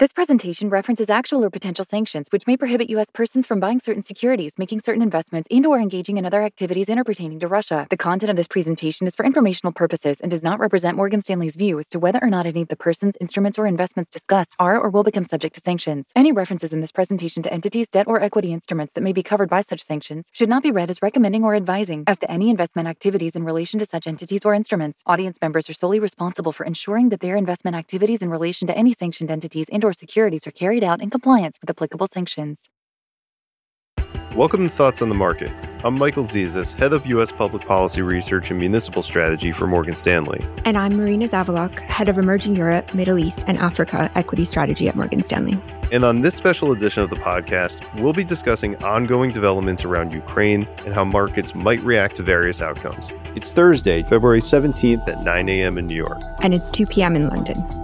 This 0.00 0.12
presentation 0.12 0.70
references 0.70 1.08
actual 1.08 1.44
or 1.44 1.50
potential 1.50 1.84
sanctions 1.84 2.26
which 2.30 2.48
may 2.48 2.56
prohibit 2.56 2.90
U.S. 2.90 3.10
persons 3.10 3.46
from 3.46 3.60
buying 3.60 3.78
certain 3.78 4.02
securities, 4.02 4.54
making 4.58 4.80
certain 4.80 5.02
investments, 5.02 5.46
and 5.52 5.64
or 5.64 5.78
engaging 5.78 6.18
in 6.18 6.26
other 6.26 6.42
activities 6.42 6.88
interpertaining 6.88 7.38
to 7.38 7.46
Russia. 7.46 7.86
The 7.90 7.96
content 7.96 8.28
of 8.30 8.34
this 8.34 8.48
presentation 8.48 9.06
is 9.06 9.14
for 9.14 9.24
informational 9.24 9.72
purposes 9.72 10.20
and 10.20 10.32
does 10.32 10.42
not 10.42 10.58
represent 10.58 10.96
Morgan 10.96 11.22
Stanley's 11.22 11.54
view 11.54 11.78
as 11.78 11.86
to 11.90 12.00
whether 12.00 12.18
or 12.20 12.28
not 12.28 12.44
any 12.44 12.62
of 12.62 12.68
the 12.68 12.74
persons, 12.74 13.16
instruments, 13.20 13.56
or 13.56 13.68
investments 13.68 14.10
discussed 14.10 14.56
are 14.58 14.80
or 14.80 14.90
will 14.90 15.04
become 15.04 15.26
subject 15.26 15.54
to 15.54 15.60
sanctions. 15.60 16.10
Any 16.16 16.32
references 16.32 16.72
in 16.72 16.80
this 16.80 16.90
presentation 16.90 17.44
to 17.44 17.52
entities, 17.52 17.88
debt, 17.88 18.08
or 18.08 18.20
equity 18.20 18.52
instruments 18.52 18.94
that 18.94 19.02
may 19.02 19.12
be 19.12 19.22
covered 19.22 19.48
by 19.48 19.60
such 19.60 19.80
sanctions 19.80 20.28
should 20.32 20.48
not 20.48 20.64
be 20.64 20.72
read 20.72 20.90
as 20.90 21.02
recommending 21.02 21.44
or 21.44 21.54
advising 21.54 22.02
as 22.08 22.18
to 22.18 22.28
any 22.28 22.50
investment 22.50 22.88
activities 22.88 23.36
in 23.36 23.44
relation 23.44 23.78
to 23.78 23.86
such 23.86 24.08
entities 24.08 24.44
or 24.44 24.54
instruments. 24.54 25.04
Audience 25.06 25.38
members 25.40 25.70
are 25.70 25.74
solely 25.74 26.00
responsible 26.00 26.50
for 26.50 26.66
ensuring 26.66 27.10
that 27.10 27.20
their 27.20 27.36
investment 27.36 27.76
activities 27.76 28.22
in 28.22 28.28
relation 28.28 28.66
to 28.66 28.76
any 28.76 28.92
sanctioned 28.92 29.30
entities 29.30 29.68
and 29.70 29.84
or 29.84 29.92
securities 29.94 30.46
are 30.46 30.50
carried 30.50 30.84
out 30.84 31.00
in 31.00 31.10
compliance 31.10 31.58
with 31.60 31.70
applicable 31.70 32.08
sanctions. 32.08 32.68
Welcome 34.36 34.68
to 34.68 34.74
Thoughts 34.74 35.00
on 35.00 35.08
the 35.08 35.14
Market. 35.14 35.52
I'm 35.84 35.96
Michael 35.96 36.24
Zezas, 36.24 36.72
Head 36.72 36.92
of 36.92 37.06
U.S. 37.06 37.30
Public 37.30 37.64
Policy 37.66 38.02
Research 38.02 38.50
and 38.50 38.58
Municipal 38.58 39.00
Strategy 39.00 39.52
for 39.52 39.68
Morgan 39.68 39.94
Stanley. 39.94 40.44
And 40.64 40.76
I'm 40.76 40.96
Marina 40.96 41.28
Zavolock, 41.28 41.78
Head 41.78 42.08
of 42.08 42.18
Emerging 42.18 42.56
Europe, 42.56 42.92
Middle 42.94 43.18
East, 43.18 43.44
and 43.46 43.58
Africa 43.58 44.10
Equity 44.16 44.44
Strategy 44.44 44.88
at 44.88 44.96
Morgan 44.96 45.22
Stanley. 45.22 45.56
And 45.92 46.04
on 46.04 46.22
this 46.22 46.34
special 46.34 46.72
edition 46.72 47.04
of 47.04 47.10
the 47.10 47.16
podcast, 47.16 47.78
we'll 48.00 48.12
be 48.12 48.24
discussing 48.24 48.74
ongoing 48.82 49.30
developments 49.30 49.84
around 49.84 50.12
Ukraine 50.12 50.66
and 50.84 50.94
how 50.94 51.04
markets 51.04 51.54
might 51.54 51.80
react 51.82 52.16
to 52.16 52.24
various 52.24 52.60
outcomes. 52.60 53.10
It's 53.36 53.52
Thursday, 53.52 54.02
February 54.02 54.40
17th 54.40 55.06
at 55.06 55.22
9 55.22 55.48
a.m. 55.48 55.78
in 55.78 55.86
New 55.86 55.94
York. 55.94 56.20
And 56.42 56.54
it's 56.54 56.70
2 56.70 56.86
p.m. 56.86 57.14
in 57.14 57.28
London. 57.28 57.83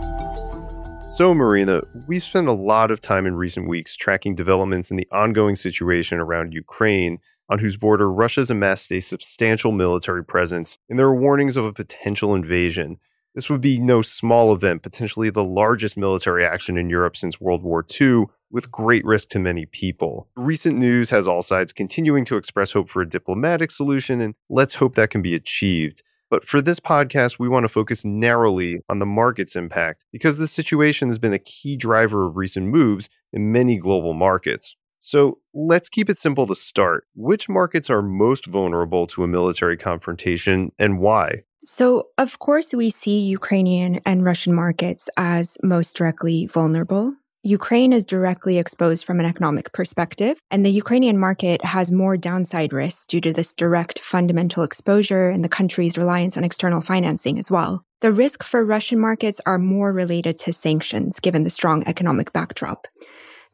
So, 1.20 1.34
Marina, 1.34 1.82
we've 2.08 2.22
spent 2.22 2.48
a 2.48 2.52
lot 2.54 2.90
of 2.90 3.02
time 3.02 3.26
in 3.26 3.34
recent 3.34 3.68
weeks 3.68 3.94
tracking 3.94 4.34
developments 4.34 4.90
in 4.90 4.96
the 4.96 5.06
ongoing 5.12 5.54
situation 5.54 6.18
around 6.18 6.54
Ukraine, 6.54 7.18
on 7.50 7.58
whose 7.58 7.76
border 7.76 8.10
Russia's 8.10 8.50
amassed 8.50 8.90
a 8.90 9.02
substantial 9.02 9.70
military 9.70 10.24
presence, 10.24 10.78
and 10.88 10.98
there 10.98 11.04
are 11.04 11.14
warnings 11.14 11.58
of 11.58 11.66
a 11.66 11.74
potential 11.74 12.34
invasion. 12.34 12.96
This 13.34 13.50
would 13.50 13.60
be 13.60 13.78
no 13.78 14.00
small 14.00 14.54
event, 14.54 14.82
potentially 14.82 15.28
the 15.28 15.44
largest 15.44 15.94
military 15.94 16.42
action 16.42 16.78
in 16.78 16.88
Europe 16.88 17.18
since 17.18 17.38
World 17.38 17.62
War 17.62 17.84
II, 18.00 18.24
with 18.50 18.72
great 18.72 19.04
risk 19.04 19.28
to 19.28 19.38
many 19.38 19.66
people. 19.66 20.26
Recent 20.36 20.78
news 20.78 21.10
has 21.10 21.28
all 21.28 21.42
sides 21.42 21.74
continuing 21.74 22.24
to 22.24 22.38
express 22.38 22.72
hope 22.72 22.88
for 22.88 23.02
a 23.02 23.06
diplomatic 23.06 23.72
solution, 23.72 24.22
and 24.22 24.36
let's 24.48 24.76
hope 24.76 24.94
that 24.94 25.10
can 25.10 25.20
be 25.20 25.34
achieved. 25.34 26.02
But 26.30 26.46
for 26.46 26.62
this 26.62 26.80
podcast, 26.80 27.38
we 27.38 27.48
want 27.48 27.64
to 27.64 27.68
focus 27.68 28.04
narrowly 28.04 28.80
on 28.88 29.00
the 29.00 29.06
market's 29.06 29.56
impact 29.56 30.04
because 30.12 30.38
this 30.38 30.52
situation 30.52 31.08
has 31.08 31.18
been 31.18 31.32
a 31.32 31.38
key 31.38 31.76
driver 31.76 32.26
of 32.26 32.36
recent 32.36 32.68
moves 32.68 33.08
in 33.32 33.52
many 33.52 33.76
global 33.76 34.14
markets. 34.14 34.76
So 35.00 35.38
let's 35.52 35.88
keep 35.88 36.08
it 36.08 36.18
simple 36.18 36.46
to 36.46 36.54
start. 36.54 37.04
Which 37.14 37.48
markets 37.48 37.90
are 37.90 38.02
most 38.02 38.46
vulnerable 38.46 39.06
to 39.08 39.24
a 39.24 39.28
military 39.28 39.76
confrontation 39.76 40.72
and 40.78 41.00
why? 41.00 41.42
So, 41.64 42.08
of 42.16 42.38
course, 42.38 42.72
we 42.72 42.88
see 42.88 43.20
Ukrainian 43.20 44.00
and 44.06 44.24
Russian 44.24 44.54
markets 44.54 45.10
as 45.16 45.58
most 45.62 45.94
directly 45.96 46.46
vulnerable. 46.46 47.16
Ukraine 47.42 47.94
is 47.94 48.04
directly 48.04 48.58
exposed 48.58 49.06
from 49.06 49.18
an 49.18 49.24
economic 49.24 49.72
perspective, 49.72 50.38
and 50.50 50.62
the 50.62 50.70
Ukrainian 50.70 51.16
market 51.16 51.64
has 51.64 51.90
more 51.90 52.18
downside 52.18 52.70
risks 52.70 53.06
due 53.06 53.20
to 53.22 53.32
this 53.32 53.54
direct 53.54 53.98
fundamental 53.98 54.62
exposure 54.62 55.30
and 55.30 55.42
the 55.42 55.48
country's 55.48 55.96
reliance 55.96 56.36
on 56.36 56.44
external 56.44 56.82
financing 56.82 57.38
as 57.38 57.50
well. 57.50 57.82
The 58.02 58.12
risk 58.12 58.44
for 58.44 58.62
Russian 58.62 59.00
markets 59.00 59.40
are 59.46 59.58
more 59.58 59.90
related 59.90 60.38
to 60.40 60.52
sanctions 60.52 61.18
given 61.18 61.44
the 61.44 61.48
strong 61.48 61.82
economic 61.86 62.30
backdrop. 62.34 62.86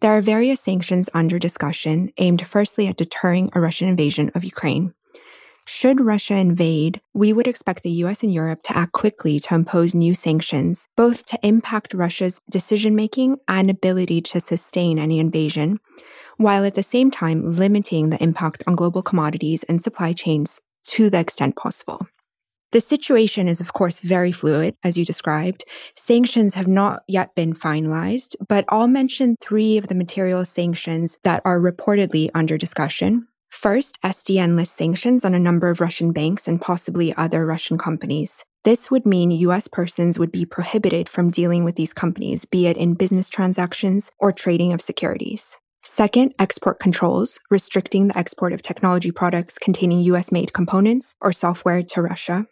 There 0.01 0.17
are 0.17 0.21
various 0.21 0.61
sanctions 0.61 1.09
under 1.15 1.39
discussion 1.39 2.11
aimed 2.19 2.45
firstly 2.45 2.89
at 2.89 2.97
deterring 2.97 3.51
a 3.53 3.61
Russian 3.61 3.87
invasion 3.89 4.33
of 4.35 4.43
Ukraine. 4.43 4.95
Should 5.69 6.01
Russia 6.01 6.37
invade, 6.37 7.01
we 7.13 7.33
would 7.33 7.49
expect 7.49 7.83
the 7.83 7.91
US 8.05 8.23
and 8.23 8.33
Europe 8.33 8.63
to 8.65 8.77
act 8.77 8.93
quickly 8.93 9.41
to 9.41 9.55
impose 9.57 9.97
new 9.97 10.15
sanctions, 10.15 10.87
both 10.97 11.25
to 11.27 11.39
impact 11.43 11.93
Russia's 11.93 12.41
decision 12.49 12.95
making 12.95 13.39
and 13.49 13.69
ability 13.69 14.21
to 14.23 14.41
sustain 14.41 14.97
any 14.97 15.19
invasion, 15.19 15.81
while 16.37 16.65
at 16.65 16.77
the 16.77 16.85
same 16.85 17.11
time 17.11 17.51
limiting 17.51 18.11
the 18.11 18.23
impact 18.23 18.63
on 18.69 18.77
global 18.77 19.03
commodities 19.03 19.65
and 19.65 19.83
supply 19.83 20.13
chains 20.13 20.61
to 20.85 21.11
the 21.11 21.19
extent 21.19 21.57
possible. 21.57 22.07
The 22.71 22.81
situation 22.81 23.49
is, 23.49 23.61
of 23.61 23.73
course, 23.73 23.99
very 23.99 24.31
fluid, 24.31 24.77
as 24.85 24.97
you 24.97 25.05
described. 25.05 25.65
Sanctions 25.97 26.55
have 26.55 26.69
not 26.69 27.03
yet 27.09 27.35
been 27.35 27.55
finalized, 27.55 28.37
but 28.49 28.65
I'll 28.69 28.87
mention 28.87 29.35
three 29.41 29.79
of 29.79 29.89
the 29.89 29.95
material 29.97 30.45
sanctions 30.45 31.19
that 31.25 31.43
are 31.45 31.59
reportedly 31.59 32.31
under 32.35 32.57
discussion. 32.57 33.27
First, 33.57 33.99
SDN 34.03 34.55
lists 34.55 34.77
sanctions 34.77 35.25
on 35.25 35.33
a 35.33 35.39
number 35.39 35.71
of 35.71 35.81
Russian 35.81 36.13
banks 36.13 36.47
and 36.47 36.61
possibly 36.61 37.15
other 37.15 37.47
Russian 37.47 37.79
companies. 37.79 38.45
This 38.65 38.91
would 38.91 39.07
mean 39.07 39.31
US 39.31 39.67
persons 39.67 40.19
would 40.19 40.31
be 40.31 40.45
prohibited 40.45 41.09
from 41.09 41.31
dealing 41.31 41.65
with 41.65 41.75
these 41.75 41.95
companies, 41.95 42.45
be 42.45 42.67
it 42.67 42.77
in 42.77 42.93
business 42.93 43.31
transactions 43.31 44.11
or 44.19 44.31
trading 44.31 44.75
of 44.75 44.83
securities. 44.83 45.57
Second, 45.83 46.35
export 46.39 46.79
controls, 46.79 47.41
restricting 47.49 48.09
the 48.09 48.19
export 48.19 48.53
of 48.53 48.61
technology 48.61 49.11
products 49.11 49.59
containing 49.59 50.01
US 50.01 50.31
made 50.31 50.53
components 50.53 51.15
or 51.23 51.33
software 51.33 51.83
to 51.83 52.03
Russia. 52.03 52.47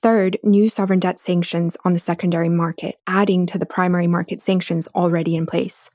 Third, 0.00 0.38
new 0.42 0.70
sovereign 0.70 1.00
debt 1.00 1.20
sanctions 1.20 1.76
on 1.84 1.92
the 1.92 1.98
secondary 1.98 2.48
market, 2.48 2.94
adding 3.06 3.44
to 3.46 3.58
the 3.58 3.66
primary 3.66 4.06
market 4.06 4.40
sanctions 4.40 4.88
already 4.94 5.36
in 5.36 5.44
place. 5.44 5.90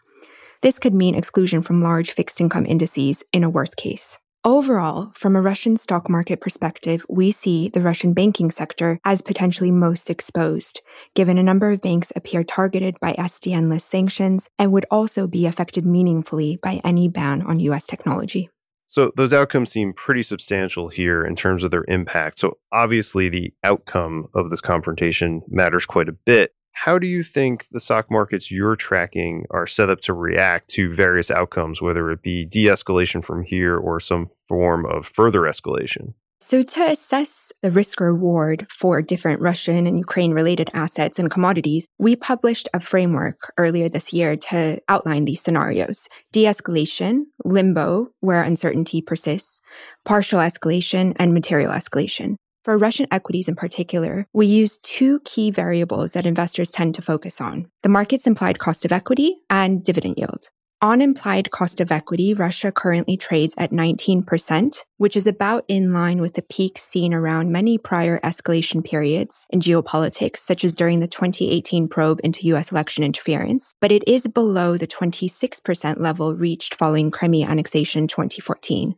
This 0.62 0.78
could 0.78 0.94
mean 0.94 1.16
exclusion 1.16 1.64
from 1.64 1.82
large 1.82 2.12
fixed 2.12 2.40
income 2.40 2.68
indices 2.68 3.24
in 3.34 3.44
a 3.44 3.50
worst 3.50 3.78
case. 3.78 4.20
Overall, 4.44 5.12
from 5.16 5.36
a 5.36 5.42
Russian 5.42 5.78
stock 5.78 6.10
market 6.10 6.40
perspective, 6.40 7.06
we 7.08 7.32
see 7.32 7.70
the 7.70 7.82
Russian 7.82 8.14
banking 8.14 8.50
sector 8.50 9.00
as 9.06 9.22
potentially 9.22 9.72
most 9.72 10.10
exposed, 10.10 10.82
given 11.16 11.38
a 11.38 11.44
number 11.44 11.70
of 11.70 11.82
banks 11.82 12.12
appear 12.16 12.44
targeted 12.44 13.00
by 13.00 13.14
SDN 13.14 13.70
list 13.70 13.88
sanctions 13.88 14.50
and 14.58 14.72
would 14.72 14.86
also 14.90 15.28
be 15.28 15.46
affected 15.46 15.86
meaningfully 15.86 16.58
by 16.62 16.80
any 16.84 17.08
ban 17.08 17.42
on 17.44 17.60
US 17.60 17.86
technology. 17.86 18.50
So, 18.88 19.12
those 19.16 19.32
outcomes 19.32 19.72
seem 19.72 19.94
pretty 19.94 20.22
substantial 20.22 20.90
here 20.90 21.24
in 21.24 21.36
terms 21.36 21.64
of 21.64 21.72
their 21.72 21.86
impact. 21.88 22.40
So, 22.40 22.58
obviously, 22.72 23.30
the 23.30 23.54
outcome 23.64 24.28
of 24.34 24.50
this 24.50 24.60
confrontation 24.60 25.42
matters 25.48 25.86
quite 25.86 26.10
a 26.10 26.14
bit. 26.14 26.54
How 26.74 26.98
do 26.98 27.06
you 27.08 27.24
think 27.24 27.68
the 27.70 27.80
stock 27.80 28.10
markets 28.10 28.50
you're 28.50 28.76
tracking 28.76 29.46
are 29.52 29.68
set 29.68 29.90
up 29.90 30.02
to 30.02 30.14
react 30.14 30.70
to 30.72 30.94
various 30.94 31.30
outcomes, 31.30 31.82
whether 31.82 32.10
it 32.12 32.22
be 32.22 32.46
de 32.46 32.66
escalation 32.66 33.24
from 33.24 33.44
here 33.44 33.78
or 33.78 34.00
some 34.00 34.30
form 34.48 34.86
of 34.86 35.06
further 35.06 35.42
escalation? 35.42 36.14
So, 36.44 36.64
to 36.64 36.84
assess 36.88 37.54
the 37.62 37.70
risk 37.70 38.00
reward 38.00 38.66
for 38.68 39.00
different 39.04 39.42
Russian 39.42 39.86
and 39.86 40.00
Ukraine 40.00 40.32
related 40.32 40.72
assets 40.74 41.20
and 41.20 41.30
commodities, 41.30 41.88
we 42.00 42.16
published 42.16 42.68
a 42.74 42.80
framework 42.80 43.54
earlier 43.60 43.88
this 43.88 44.12
year 44.12 44.36
to 44.50 44.82
outline 44.90 45.26
these 45.26 45.40
scenarios 45.40 46.10
de 46.32 46.46
escalation, 46.46 47.26
limbo, 47.46 48.08
where 48.22 48.42
uncertainty 48.42 49.04
persists, 49.04 49.62
partial 50.04 50.40
escalation, 50.40 51.14
and 51.18 51.32
material 51.32 51.72
escalation. 51.72 52.38
For 52.64 52.78
Russian 52.78 53.08
equities 53.10 53.48
in 53.48 53.56
particular, 53.56 54.28
we 54.34 54.46
use 54.46 54.78
two 54.84 55.20
key 55.22 55.50
variables 55.50 56.12
that 56.12 56.28
investors 56.28 56.70
tend 56.70 56.94
to 56.94 57.02
focus 57.02 57.42
on 57.42 57.66
the 57.82 57.90
market's 57.90 58.28
implied 58.28 58.60
cost 58.60 58.86
of 58.86 58.92
equity 58.92 59.38
and 59.50 59.84
dividend 59.84 60.20
yield. 60.20 60.52
On 60.84 61.00
implied 61.00 61.52
cost 61.52 61.80
of 61.80 61.92
equity, 61.92 62.34
Russia 62.34 62.72
currently 62.72 63.16
trades 63.16 63.54
at 63.56 63.70
19%, 63.70 64.84
which 64.98 65.16
is 65.16 65.28
about 65.28 65.64
in 65.68 65.94
line 65.94 66.20
with 66.20 66.34
the 66.34 66.42
peak 66.42 66.80
seen 66.80 67.14
around 67.14 67.52
many 67.52 67.78
prior 67.78 68.20
escalation 68.22 68.84
periods 68.84 69.46
in 69.52 69.60
geopolitics, 69.60 70.38
such 70.38 70.64
as 70.64 70.74
during 70.74 71.00
the 71.00 71.08
2018 71.08 71.88
probe 71.88 72.20
into 72.24 72.48
US 72.56 72.72
election 72.72 73.04
interference, 73.04 73.76
but 73.80 73.92
it 73.92 74.04
is 74.08 74.26
below 74.26 74.76
the 74.76 74.88
26% 74.88 76.00
level 76.00 76.34
reached 76.34 76.74
following 76.74 77.12
Crimea 77.12 77.46
annexation 77.46 78.02
in 78.02 78.08
2014. 78.08 78.96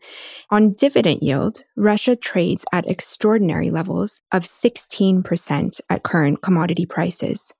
On 0.52 0.72
dividend 0.72 1.22
yield, 1.22 1.66
Russia 1.76 2.16
trades 2.16 2.64
at 2.72 2.88
extraordinary 2.88 3.72
levels 3.72 4.22
of 4.32 4.44
16% 4.44 5.82
at 5.90 6.04
current 6.04 6.42
commodity 6.42 6.86
prices. 6.86 7.54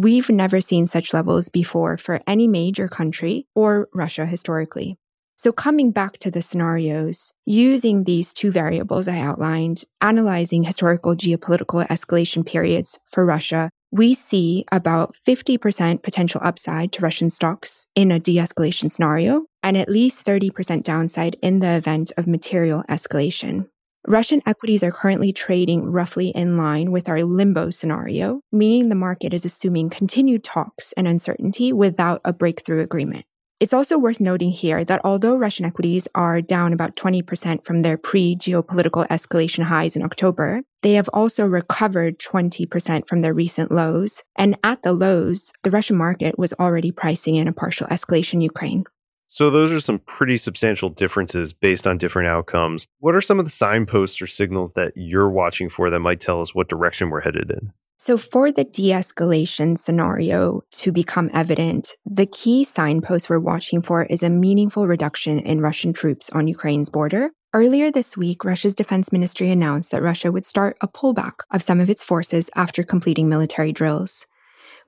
We've 0.00 0.30
never 0.30 0.60
seen 0.60 0.86
such 0.86 1.12
levels 1.12 1.48
before 1.48 1.98
for 1.98 2.20
any 2.24 2.46
major 2.46 2.86
country 2.86 3.48
or 3.56 3.88
Russia 3.92 4.26
historically. 4.26 4.96
So 5.34 5.50
coming 5.50 5.90
back 5.90 6.18
to 6.18 6.30
the 6.30 6.40
scenarios, 6.40 7.32
using 7.44 8.04
these 8.04 8.32
two 8.32 8.52
variables 8.52 9.08
I 9.08 9.18
outlined, 9.18 9.82
analyzing 10.00 10.62
historical 10.62 11.16
geopolitical 11.16 11.84
escalation 11.88 12.46
periods 12.46 13.00
for 13.06 13.26
Russia, 13.26 13.70
we 13.90 14.14
see 14.14 14.64
about 14.70 15.16
50% 15.26 16.04
potential 16.04 16.40
upside 16.44 16.92
to 16.92 17.02
Russian 17.02 17.28
stocks 17.28 17.88
in 17.96 18.12
a 18.12 18.20
de-escalation 18.20 18.92
scenario 18.92 19.46
and 19.64 19.76
at 19.76 19.88
least 19.88 20.24
30% 20.24 20.84
downside 20.84 21.36
in 21.42 21.58
the 21.58 21.74
event 21.74 22.12
of 22.16 22.28
material 22.28 22.84
escalation. 22.88 23.66
Russian 24.08 24.40
equities 24.46 24.82
are 24.82 24.90
currently 24.90 25.34
trading 25.34 25.84
roughly 25.84 26.28
in 26.30 26.56
line 26.56 26.92
with 26.92 27.10
our 27.10 27.22
limbo 27.22 27.68
scenario, 27.68 28.40
meaning 28.50 28.88
the 28.88 28.94
market 28.94 29.34
is 29.34 29.44
assuming 29.44 29.90
continued 29.90 30.42
talks 30.42 30.94
and 30.94 31.06
uncertainty 31.06 31.74
without 31.74 32.22
a 32.24 32.32
breakthrough 32.32 32.80
agreement. 32.80 33.26
It's 33.60 33.74
also 33.74 33.98
worth 33.98 34.18
noting 34.18 34.50
here 34.50 34.82
that 34.82 35.02
although 35.04 35.36
Russian 35.36 35.66
equities 35.66 36.08
are 36.14 36.40
down 36.40 36.72
about 36.72 36.96
20% 36.96 37.66
from 37.66 37.82
their 37.82 37.98
pre 37.98 38.34
geopolitical 38.34 39.06
escalation 39.08 39.64
highs 39.64 39.94
in 39.94 40.02
October, 40.02 40.62
they 40.80 40.94
have 40.94 41.10
also 41.12 41.44
recovered 41.44 42.18
20% 42.18 43.06
from 43.06 43.20
their 43.20 43.34
recent 43.34 43.70
lows. 43.70 44.22
And 44.36 44.56
at 44.64 44.82
the 44.84 44.94
lows, 44.94 45.52
the 45.64 45.70
Russian 45.70 45.98
market 45.98 46.38
was 46.38 46.54
already 46.54 46.92
pricing 46.92 47.34
in 47.34 47.46
a 47.46 47.52
partial 47.52 47.86
escalation 47.88 48.34
in 48.34 48.40
Ukraine. 48.40 48.84
So, 49.30 49.50
those 49.50 49.70
are 49.70 49.80
some 49.80 49.98
pretty 50.00 50.38
substantial 50.38 50.88
differences 50.88 51.52
based 51.52 51.86
on 51.86 51.98
different 51.98 52.28
outcomes. 52.28 52.86
What 53.00 53.14
are 53.14 53.20
some 53.20 53.38
of 53.38 53.44
the 53.44 53.50
signposts 53.50 54.22
or 54.22 54.26
signals 54.26 54.72
that 54.72 54.94
you're 54.96 55.28
watching 55.28 55.68
for 55.68 55.90
that 55.90 56.00
might 56.00 56.20
tell 56.20 56.40
us 56.40 56.54
what 56.54 56.70
direction 56.70 57.10
we're 57.10 57.20
headed 57.20 57.50
in? 57.50 57.72
So, 57.98 58.16
for 58.16 58.50
the 58.50 58.64
de 58.64 58.90
escalation 58.90 59.76
scenario 59.76 60.62
to 60.70 60.92
become 60.92 61.28
evident, 61.34 61.94
the 62.06 62.24
key 62.24 62.64
signpost 62.64 63.28
we're 63.28 63.38
watching 63.38 63.82
for 63.82 64.04
is 64.04 64.22
a 64.22 64.30
meaningful 64.30 64.86
reduction 64.86 65.40
in 65.40 65.60
Russian 65.60 65.92
troops 65.92 66.30
on 66.30 66.48
Ukraine's 66.48 66.88
border. 66.88 67.30
Earlier 67.52 67.90
this 67.90 68.16
week, 68.16 68.44
Russia's 68.44 68.74
defense 68.74 69.12
ministry 69.12 69.50
announced 69.50 69.90
that 69.90 70.02
Russia 70.02 70.32
would 70.32 70.46
start 70.46 70.78
a 70.80 70.88
pullback 70.88 71.40
of 71.50 71.62
some 71.62 71.80
of 71.80 71.90
its 71.90 72.02
forces 72.02 72.48
after 72.54 72.82
completing 72.82 73.28
military 73.28 73.72
drills. 73.72 74.26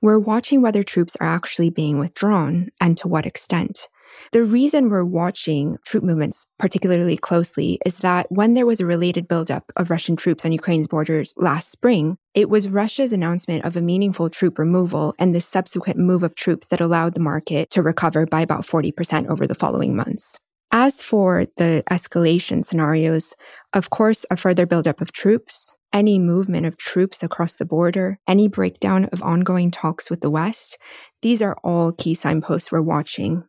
We're 0.01 0.17
watching 0.17 0.63
whether 0.63 0.81
troops 0.81 1.15
are 1.19 1.27
actually 1.27 1.69
being 1.69 1.99
withdrawn 1.99 2.69
and 2.79 2.97
to 2.97 3.07
what 3.07 3.27
extent. 3.27 3.87
The 4.31 4.43
reason 4.43 4.89
we're 4.89 5.03
watching 5.03 5.77
troop 5.85 6.03
movements 6.03 6.45
particularly 6.59 7.17
closely 7.17 7.79
is 7.85 7.97
that 7.99 8.27
when 8.29 8.53
there 8.53 8.65
was 8.65 8.79
a 8.79 8.85
related 8.85 9.27
buildup 9.27 9.71
of 9.75 9.89
Russian 9.89 10.15
troops 10.15 10.45
on 10.45 10.51
Ukraine's 10.51 10.87
borders 10.87 11.33
last 11.37 11.71
spring, 11.71 12.17
it 12.33 12.49
was 12.49 12.69
Russia's 12.69 13.13
announcement 13.13 13.65
of 13.65 13.75
a 13.75 13.81
meaningful 13.81 14.29
troop 14.29 14.57
removal 14.57 15.13
and 15.19 15.35
the 15.35 15.41
subsequent 15.41 15.99
move 15.99 16.23
of 16.23 16.35
troops 16.35 16.67
that 16.67 16.81
allowed 16.81 17.13
the 17.13 17.19
market 17.19 17.69
to 17.71 17.81
recover 17.81 18.25
by 18.25 18.41
about 18.41 18.65
40% 18.65 19.27
over 19.27 19.45
the 19.45 19.55
following 19.55 19.95
months. 19.95 20.37
As 20.73 21.01
for 21.01 21.45
the 21.57 21.83
escalation 21.91 22.63
scenarios, 22.63 23.33
of 23.73 23.89
course, 23.89 24.25
a 24.31 24.37
further 24.37 24.65
buildup 24.65 25.01
of 25.01 25.11
troops, 25.11 25.75
any 25.91 26.17
movement 26.17 26.65
of 26.65 26.77
troops 26.77 27.21
across 27.21 27.57
the 27.57 27.65
border, 27.65 28.19
any 28.25 28.47
breakdown 28.47 29.05
of 29.11 29.21
ongoing 29.21 29.69
talks 29.69 30.09
with 30.09 30.21
the 30.21 30.29
West, 30.29 30.77
these 31.21 31.41
are 31.41 31.57
all 31.61 31.91
key 31.91 32.13
signposts 32.13 32.71
we're 32.71 32.81
watching. 32.81 33.43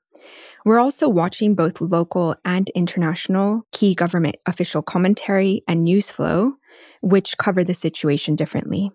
We're 0.65 0.79
also 0.79 1.09
watching 1.09 1.55
both 1.55 1.81
local 1.81 2.37
and 2.45 2.69
international 2.71 3.67
key 3.73 3.95
government 3.95 4.37
official 4.47 4.83
commentary 4.83 5.63
and 5.67 5.85
news 5.85 6.11
flow, 6.11 6.55
which 7.01 7.39
cover 7.39 7.65
the 7.65 7.75
situation 7.75 8.37
differently. 8.37 8.91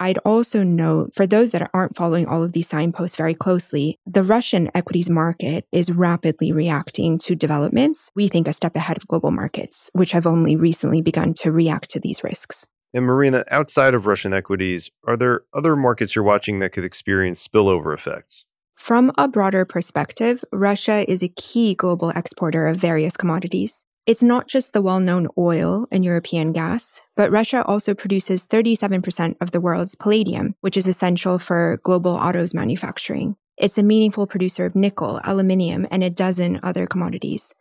I'd 0.00 0.18
also 0.24 0.62
note 0.62 1.14
for 1.14 1.26
those 1.26 1.50
that 1.50 1.70
aren't 1.72 1.96
following 1.96 2.26
all 2.26 2.42
of 2.42 2.52
these 2.52 2.68
signposts 2.68 3.16
very 3.16 3.34
closely, 3.34 3.98
the 4.06 4.24
Russian 4.24 4.70
equities 4.74 5.08
market 5.08 5.66
is 5.70 5.92
rapidly 5.92 6.50
reacting 6.50 7.18
to 7.18 7.36
developments, 7.36 8.10
we 8.16 8.28
think 8.28 8.48
a 8.48 8.52
step 8.52 8.74
ahead 8.74 8.96
of 8.96 9.06
global 9.06 9.30
markets, 9.30 9.90
which 9.92 10.12
have 10.12 10.26
only 10.26 10.56
recently 10.56 11.02
begun 11.02 11.34
to 11.34 11.52
react 11.52 11.90
to 11.90 12.00
these 12.00 12.24
risks. 12.24 12.66
And 12.94 13.04
Marina, 13.06 13.44
outside 13.50 13.94
of 13.94 14.06
Russian 14.06 14.34
equities, 14.34 14.90
are 15.06 15.16
there 15.16 15.42
other 15.54 15.76
markets 15.76 16.14
you're 16.14 16.24
watching 16.24 16.58
that 16.58 16.72
could 16.72 16.84
experience 16.84 17.46
spillover 17.46 17.94
effects? 17.94 18.44
From 18.82 19.12
a 19.16 19.28
broader 19.28 19.64
perspective, 19.64 20.44
Russia 20.50 21.08
is 21.08 21.22
a 21.22 21.28
key 21.28 21.76
global 21.76 22.10
exporter 22.10 22.66
of 22.66 22.78
various 22.78 23.16
commodities. 23.16 23.84
It's 24.06 24.24
not 24.24 24.48
just 24.48 24.72
the 24.72 24.82
well 24.82 24.98
known 24.98 25.28
oil 25.38 25.86
and 25.92 26.04
European 26.04 26.50
gas, 26.50 27.00
but 27.14 27.30
Russia 27.30 27.64
also 27.64 27.94
produces 27.94 28.44
37% 28.44 29.36
of 29.40 29.52
the 29.52 29.60
world's 29.60 29.94
palladium, 29.94 30.56
which 30.62 30.76
is 30.76 30.88
essential 30.88 31.38
for 31.38 31.78
global 31.84 32.10
autos 32.10 32.54
manufacturing. 32.54 33.36
It's 33.56 33.78
a 33.78 33.84
meaningful 33.84 34.26
producer 34.26 34.66
of 34.66 34.74
nickel, 34.74 35.20
aluminium, 35.22 35.86
and 35.92 36.02
a 36.02 36.10
dozen 36.10 36.58
other 36.64 36.88
commodities. 36.88 37.54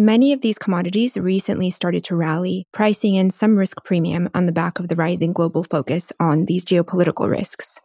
Many 0.00 0.32
of 0.32 0.42
these 0.42 0.58
commodities 0.58 1.16
recently 1.16 1.70
started 1.70 2.04
to 2.04 2.14
rally, 2.14 2.68
pricing 2.72 3.16
in 3.16 3.30
some 3.30 3.56
risk 3.56 3.78
premium 3.84 4.28
on 4.32 4.46
the 4.46 4.52
back 4.52 4.78
of 4.78 4.86
the 4.86 4.94
rising 4.94 5.32
global 5.32 5.64
focus 5.64 6.12
on 6.20 6.44
these 6.44 6.64
geopolitical 6.64 7.28
risks. 7.28 7.80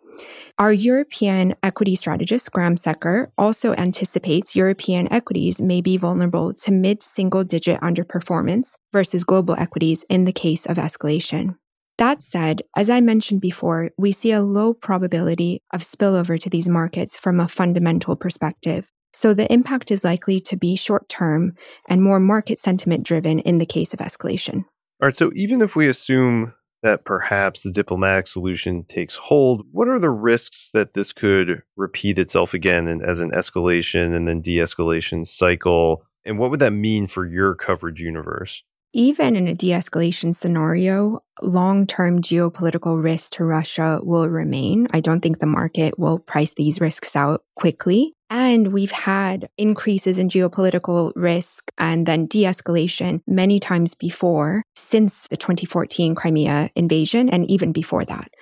Our 0.59 0.71
European 0.71 1.55
equity 1.63 1.95
strategist, 1.95 2.51
Graham 2.51 2.77
Secker, 2.77 3.31
also 3.35 3.73
anticipates 3.73 4.55
European 4.55 5.11
equities 5.11 5.59
may 5.59 5.81
be 5.81 5.97
vulnerable 5.97 6.53
to 6.53 6.71
mid 6.71 7.01
single 7.01 7.43
digit 7.43 7.81
underperformance 7.81 8.75
versus 8.93 9.23
global 9.23 9.55
equities 9.55 10.05
in 10.07 10.25
the 10.25 10.31
case 10.31 10.67
of 10.67 10.77
escalation. 10.77 11.55
That 11.97 12.21
said, 12.21 12.61
as 12.77 12.91
I 12.91 13.01
mentioned 13.01 13.41
before, 13.41 13.89
we 13.97 14.11
see 14.11 14.31
a 14.31 14.43
low 14.43 14.75
probability 14.75 15.63
of 15.73 15.81
spillover 15.81 16.39
to 16.39 16.49
these 16.51 16.69
markets 16.69 17.17
from 17.17 17.39
a 17.39 17.47
fundamental 17.47 18.15
perspective. 18.15 18.92
So 19.13 19.33
the 19.33 19.51
impact 19.51 19.91
is 19.91 20.03
likely 20.03 20.41
to 20.41 20.57
be 20.57 20.75
short 20.75 21.07
term 21.07 21.53
and 21.87 22.01
more 22.01 22.19
market 22.19 22.59
sentiment 22.59 23.05
driven 23.05 23.39
in 23.39 23.59
the 23.59 23.65
case 23.65 23.93
of 23.93 23.99
escalation. 23.99 24.65
All 25.01 25.07
right. 25.07 25.15
So 25.15 25.31
even 25.35 25.61
if 25.61 25.75
we 25.75 25.87
assume 25.87 26.53
that 26.81 27.05
perhaps 27.05 27.61
the 27.61 27.71
diplomatic 27.71 28.27
solution 28.27 28.83
takes 28.83 29.15
hold, 29.15 29.65
what 29.71 29.87
are 29.87 29.99
the 29.99 30.09
risks 30.09 30.69
that 30.73 30.93
this 30.93 31.13
could 31.13 31.61
repeat 31.77 32.19
itself 32.19 32.53
again 32.53 32.87
and 32.87 33.01
as 33.01 33.19
an 33.19 33.31
escalation 33.31 34.15
and 34.15 34.27
then 34.27 34.41
de 34.41 34.57
escalation 34.57 35.25
cycle? 35.25 36.05
And 36.25 36.39
what 36.39 36.51
would 36.51 36.59
that 36.59 36.71
mean 36.71 37.07
for 37.07 37.25
your 37.25 37.55
coverage 37.55 37.99
universe? 37.99 38.63
Even 38.95 39.35
in 39.35 39.47
a 39.47 39.55
de 39.55 39.69
escalation 39.69 40.35
scenario, 40.35 41.23
long 41.41 41.87
term 41.87 42.21
geopolitical 42.21 43.01
risk 43.01 43.33
to 43.33 43.43
Russia 43.43 43.99
will 44.03 44.29
remain. 44.29 44.87
I 44.91 44.99
don't 44.99 45.21
think 45.21 45.39
the 45.39 45.47
market 45.47 45.97
will 45.97 46.19
price 46.19 46.53
these 46.53 46.79
risks 46.79 47.15
out 47.15 47.43
quickly. 47.55 48.13
And 48.33 48.73
we've 48.73 48.89
had 48.89 49.47
increases 49.59 50.17
in 50.17 50.27
geopolitical 50.27 51.13
risk 51.15 51.69
and 51.77 52.07
then 52.07 52.25
de 52.25 52.45
escalation 52.45 53.21
many 53.27 53.59
times 53.59 53.93
before 53.93 54.63
since 54.73 55.27
the 55.27 55.37
2014 55.37 56.15
Crimea 56.15 56.71
invasion 56.75 57.29
and 57.29 57.47
even 57.47 57.71
before 57.71 58.05
that. 58.05 58.33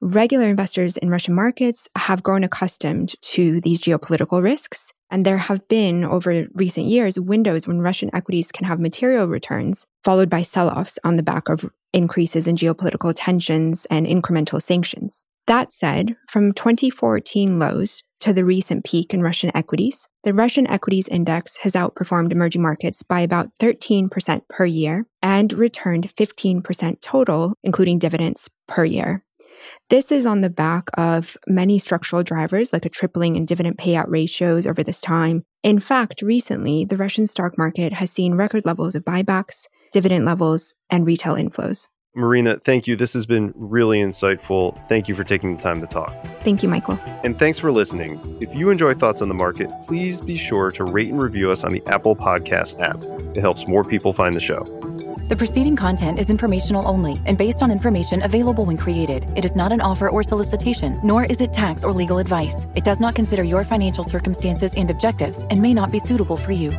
Regular 0.00 0.46
investors 0.46 0.96
in 0.96 1.10
Russian 1.10 1.34
markets 1.34 1.88
have 1.96 2.22
grown 2.22 2.44
accustomed 2.44 3.16
to 3.22 3.60
these 3.62 3.82
geopolitical 3.82 4.40
risks. 4.40 4.92
And 5.10 5.26
there 5.26 5.38
have 5.38 5.66
been, 5.66 6.04
over 6.04 6.46
recent 6.54 6.86
years, 6.86 7.18
windows 7.18 7.66
when 7.66 7.80
Russian 7.80 8.14
equities 8.14 8.52
can 8.52 8.64
have 8.66 8.78
material 8.78 9.26
returns, 9.26 9.88
followed 10.04 10.30
by 10.30 10.42
sell 10.42 10.68
offs 10.68 11.00
on 11.02 11.16
the 11.16 11.22
back 11.24 11.48
of 11.48 11.68
increases 11.92 12.46
in 12.46 12.54
geopolitical 12.54 13.12
tensions 13.14 13.88
and 13.90 14.06
incremental 14.06 14.62
sanctions. 14.62 15.24
That 15.48 15.72
said, 15.72 16.14
from 16.28 16.52
2014 16.52 17.58
lows 17.58 18.04
to 18.22 18.32
the 18.32 18.44
recent 18.44 18.84
peak 18.84 19.12
in 19.12 19.20
Russian 19.20 19.50
equities, 19.52 20.06
the 20.22 20.32
Russian 20.32 20.68
equities 20.68 21.08
index 21.08 21.56
has 21.58 21.72
outperformed 21.72 22.30
emerging 22.30 22.62
markets 22.62 23.02
by 23.02 23.20
about 23.20 23.50
13% 23.58 24.42
per 24.48 24.64
year 24.64 25.06
and 25.22 25.52
returned 25.52 26.14
15% 26.16 27.00
total, 27.00 27.54
including 27.64 27.98
dividends 27.98 28.48
per 28.68 28.84
year. 28.84 29.24
This 29.90 30.12
is 30.12 30.24
on 30.24 30.40
the 30.40 30.50
back 30.50 30.88
of 30.96 31.36
many 31.48 31.78
structural 31.78 32.22
drivers 32.22 32.72
like 32.72 32.86
a 32.86 32.88
tripling 32.88 33.34
in 33.34 33.44
dividend 33.44 33.76
payout 33.76 34.08
ratios 34.08 34.68
over 34.68 34.84
this 34.84 35.00
time. 35.00 35.42
In 35.64 35.80
fact, 35.80 36.22
recently, 36.22 36.84
the 36.84 36.96
Russian 36.96 37.26
stock 37.26 37.58
market 37.58 37.92
has 37.94 38.12
seen 38.12 38.34
record 38.34 38.64
levels 38.64 38.94
of 38.94 39.04
buybacks, 39.04 39.66
dividend 39.92 40.24
levels, 40.24 40.76
and 40.90 41.04
retail 41.04 41.34
inflows. 41.34 41.88
Marina, 42.14 42.56
thank 42.58 42.86
you. 42.86 42.94
This 42.94 43.14
has 43.14 43.26
been 43.26 43.52
really 43.56 43.98
insightful. 43.98 44.80
Thank 44.84 45.08
you 45.08 45.16
for 45.16 45.24
taking 45.24 45.56
the 45.56 45.62
time 45.62 45.80
to 45.80 45.88
talk. 45.88 46.14
Thank 46.44 46.62
you, 46.62 46.68
Michael. 46.68 46.98
And 47.24 47.38
thanks 47.38 47.58
for 47.58 47.70
listening. 47.70 48.20
If 48.40 48.54
you 48.54 48.70
enjoy 48.70 48.94
Thoughts 48.94 49.22
on 49.22 49.28
the 49.28 49.34
Market, 49.34 49.70
please 49.86 50.20
be 50.20 50.36
sure 50.36 50.70
to 50.72 50.84
rate 50.84 51.08
and 51.08 51.22
review 51.22 51.50
us 51.50 51.62
on 51.64 51.72
the 51.72 51.82
Apple 51.86 52.16
Podcast 52.16 52.80
app. 52.80 53.02
It 53.36 53.40
helps 53.40 53.68
more 53.68 53.84
people 53.84 54.12
find 54.12 54.34
the 54.34 54.40
show. 54.40 54.64
The 55.28 55.36
preceding 55.36 55.76
content 55.76 56.18
is 56.18 56.28
informational 56.28 56.86
only 56.86 57.18
and 57.24 57.38
based 57.38 57.62
on 57.62 57.70
information 57.70 58.22
available 58.22 58.66
when 58.66 58.76
created. 58.76 59.32
It 59.34 59.46
is 59.46 59.56
not 59.56 59.72
an 59.72 59.80
offer 59.80 60.10
or 60.10 60.22
solicitation, 60.22 61.00
nor 61.02 61.24
is 61.24 61.40
it 61.40 61.52
tax 61.52 61.84
or 61.84 61.92
legal 61.92 62.18
advice. 62.18 62.66
It 62.74 62.84
does 62.84 63.00
not 63.00 63.14
consider 63.14 63.42
your 63.42 63.64
financial 63.64 64.04
circumstances 64.04 64.74
and 64.76 64.90
objectives 64.90 65.38
and 65.48 65.62
may 65.62 65.72
not 65.72 65.90
be 65.90 66.00
suitable 66.00 66.36
for 66.36 66.52
you. 66.52 66.70